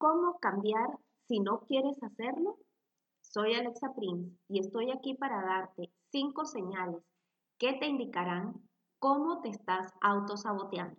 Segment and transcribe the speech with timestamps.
[0.00, 0.98] ¿Cómo cambiar
[1.28, 2.56] si no quieres hacerlo?
[3.20, 7.04] Soy Alexa Prince y estoy aquí para darte cinco señales
[7.58, 8.66] que te indicarán
[8.98, 10.98] cómo te estás autosaboteando.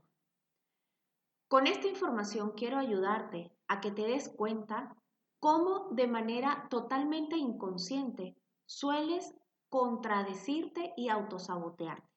[1.48, 4.96] Con esta información quiero ayudarte a que te des cuenta
[5.40, 8.38] cómo de manera totalmente inconsciente
[8.68, 9.34] sueles
[9.70, 12.08] contradecirte y autosabotearte,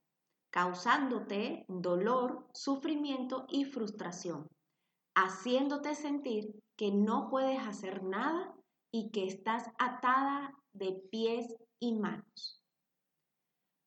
[0.50, 4.50] causándote dolor, sufrimiento y frustración,
[5.14, 8.54] haciéndote sentir que no puedes hacer nada
[8.90, 12.62] y que estás atada de pies y manos.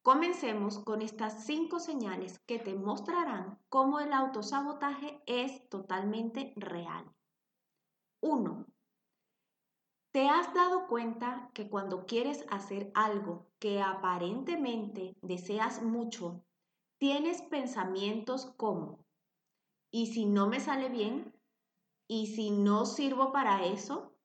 [0.02, 7.12] Comencemos con estas cinco señales que te mostrarán cómo el autosabotaje es totalmente real.
[8.22, 8.66] 1.
[10.12, 16.44] ¿Te has dado cuenta que cuando quieres hacer algo que aparentemente deseas mucho,
[16.98, 19.06] tienes pensamientos como,
[19.98, 21.34] ¿y si no me sale bien?
[22.08, 24.16] ¿Y si no sirvo para eso?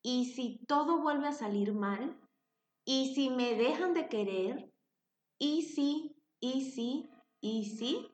[0.00, 2.16] ¿Y si todo vuelve a salir mal?
[2.84, 4.72] ¿Y si me dejan de querer?
[5.36, 6.16] ¿Y si?
[6.38, 7.10] ¿Y si?
[7.40, 8.08] ¿Y si?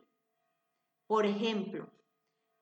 [1.06, 1.92] Por ejemplo,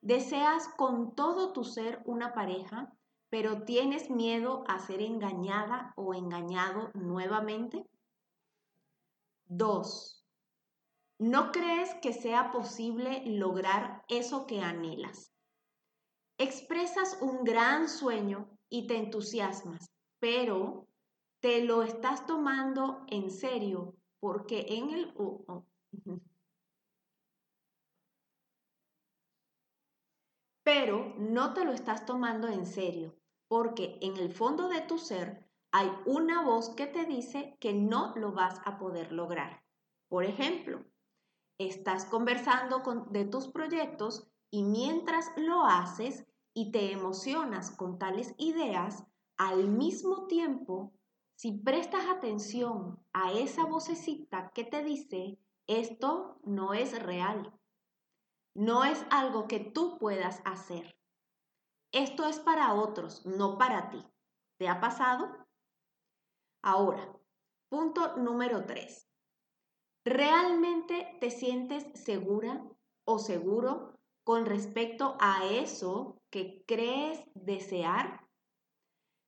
[0.00, 2.92] deseas con todo tu ser una pareja,
[3.30, 7.86] pero tienes miedo a ser engañada o engañado nuevamente.
[9.46, 10.21] 2.
[11.22, 15.32] ¿No crees que sea posible lograr eso que anhelas?
[16.36, 20.88] Expresas un gran sueño y te entusiasmas, pero
[21.38, 25.14] te lo estás tomando en serio porque en el...
[30.64, 35.48] pero no te lo estás tomando en serio, porque en el fondo de tu ser
[35.70, 39.62] hay una voz que te dice que no lo vas a poder lograr.
[40.08, 40.84] Por ejemplo,
[41.66, 48.34] estás conversando con, de tus proyectos y mientras lo haces, y te emocionas con tales
[48.36, 49.04] ideas,
[49.36, 50.92] al mismo tiempo,
[51.34, 57.58] si prestas atención a esa vocecita que te dice, esto no es real,
[58.54, 60.94] no es algo que tú puedas hacer.
[61.90, 64.04] Esto es para otros, no para ti.
[64.58, 65.28] ¿Te ha pasado?
[66.62, 67.10] Ahora,
[67.68, 69.11] punto número 3.
[70.04, 72.64] ¿Realmente te sientes segura
[73.04, 78.28] o seguro con respecto a eso que crees desear,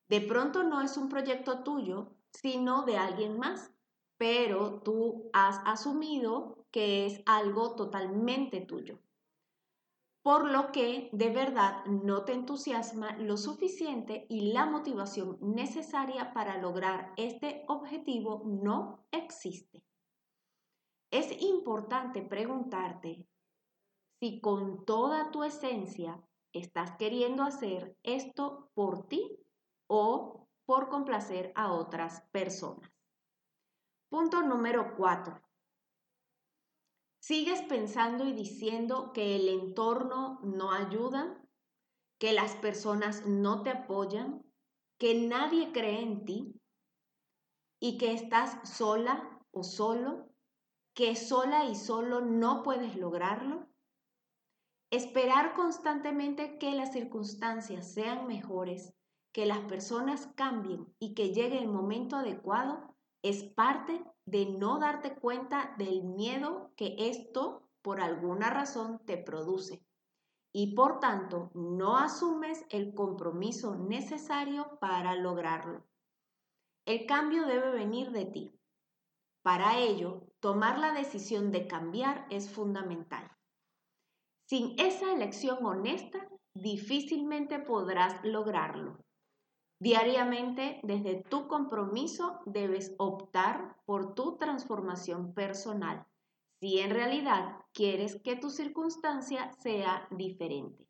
[0.09, 3.73] de pronto no es un proyecto tuyo, sino de alguien más,
[4.19, 8.99] pero tú has asumido que es algo totalmente tuyo.
[10.23, 16.59] Por lo que de verdad no te entusiasma lo suficiente y la motivación necesaria para
[16.59, 19.83] lograr este objetivo no existe.
[21.15, 23.25] Es importante preguntarte
[24.19, 26.21] si con toda tu esencia
[26.53, 29.39] estás queriendo hacer esto por ti
[29.87, 32.91] o por complacer a otras personas.
[34.09, 35.41] Punto número 4.
[37.21, 41.41] ¿Sigues pensando y diciendo que el entorno no ayuda?
[42.19, 44.45] ¿Que las personas no te apoyan?
[44.99, 46.61] ¿Que nadie cree en ti?
[47.79, 50.34] ¿Y que estás sola o solo?
[50.95, 53.67] ¿Que sola y solo no puedes lograrlo?
[54.91, 58.95] Esperar constantemente que las circunstancias sean mejores,
[59.33, 65.17] que las personas cambien y que llegue el momento adecuado es parte de no darte
[65.17, 69.85] cuenta del miedo que esto por alguna razón te produce
[70.53, 75.85] y por tanto no asumes el compromiso necesario para lograrlo.
[76.87, 78.61] El cambio debe venir de ti.
[79.43, 83.35] Para ello, tomar la decisión de cambiar es fundamental.
[84.47, 88.99] Sin esa elección honesta, difícilmente podrás lograrlo.
[89.81, 96.07] Diariamente, desde tu compromiso, debes optar por tu transformación personal,
[96.61, 100.87] si en realidad quieres que tu circunstancia sea diferente.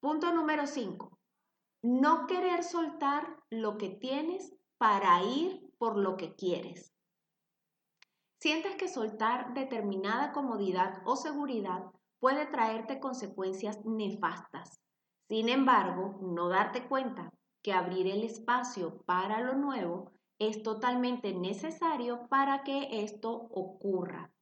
[0.00, 1.18] Punto número 5.
[1.82, 6.92] No querer soltar lo que tienes para ir por lo que quieres.
[8.40, 11.84] Sientes que soltar determinada comodidad o seguridad
[12.20, 14.80] puede traerte consecuencias nefastas.
[15.28, 17.30] Sin embargo, no darte cuenta
[17.62, 24.32] que abrir el espacio para lo nuevo es totalmente necesario para que esto ocurra.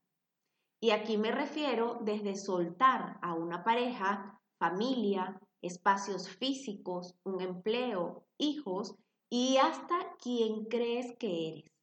[0.81, 8.95] Y aquí me refiero desde soltar a una pareja, familia, espacios físicos, un empleo, hijos
[9.29, 11.78] y hasta quien crees que eres.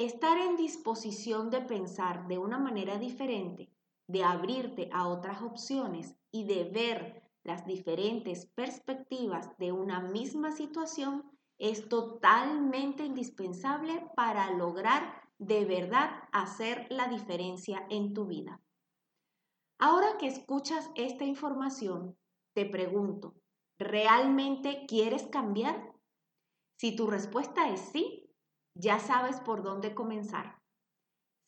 [0.00, 3.70] Estar en disposición de pensar de una manera diferente,
[4.06, 11.30] de abrirte a otras opciones y de ver las diferentes perspectivas de una misma situación
[11.58, 18.62] es totalmente indispensable para lograr de verdad hacer la diferencia en tu vida.
[19.78, 22.16] Ahora que escuchas esta información,
[22.54, 23.34] te pregunto,
[23.78, 25.92] ¿realmente quieres cambiar?
[26.78, 28.29] Si tu respuesta es sí,
[28.74, 30.60] ya sabes por dónde comenzar.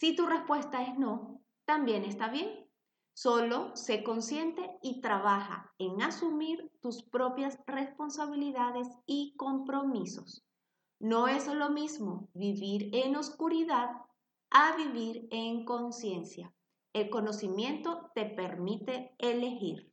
[0.00, 2.69] Si tu respuesta es no, también está bien.
[3.14, 10.46] Solo sé consciente y trabaja en asumir tus propias responsabilidades y compromisos.
[10.98, 13.90] No es lo mismo vivir en oscuridad
[14.50, 16.54] a vivir en conciencia.
[16.92, 19.92] El conocimiento te permite elegir.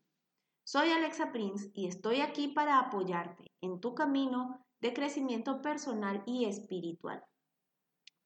[0.64, 6.46] Soy Alexa Prince y estoy aquí para apoyarte en tu camino de crecimiento personal y
[6.46, 7.24] espiritual.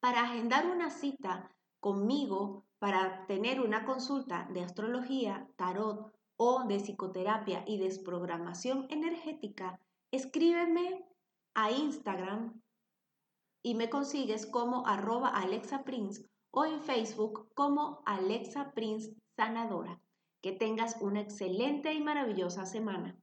[0.00, 7.64] Para agendar una cita conmigo para tener una consulta de astrología, tarot o de psicoterapia
[7.66, 9.80] y desprogramación energética,
[10.10, 11.04] escríbeme
[11.54, 12.60] a Instagram
[13.62, 20.00] y me consigues como arroba Alexa Prince o en Facebook como Alexa Prince Sanadora.
[20.42, 23.16] Que tengas una excelente y maravillosa semana.